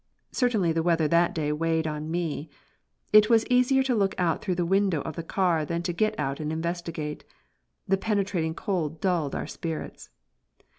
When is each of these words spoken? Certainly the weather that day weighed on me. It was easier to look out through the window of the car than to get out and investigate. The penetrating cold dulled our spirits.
Certainly 0.31 0.71
the 0.71 0.81
weather 0.81 1.07
that 1.07 1.35
day 1.35 1.51
weighed 1.51 1.85
on 1.85 2.09
me. 2.09 2.49
It 3.13 3.29
was 3.29 3.45
easier 3.51 3.83
to 3.83 3.93
look 3.93 4.15
out 4.17 4.41
through 4.41 4.55
the 4.55 4.65
window 4.65 5.01
of 5.03 5.15
the 5.15 5.21
car 5.21 5.63
than 5.63 5.83
to 5.83 5.93
get 5.93 6.19
out 6.19 6.39
and 6.39 6.51
investigate. 6.51 7.23
The 7.87 7.97
penetrating 7.97 8.55
cold 8.55 8.99
dulled 8.99 9.35
our 9.35 9.45
spirits. 9.45 10.09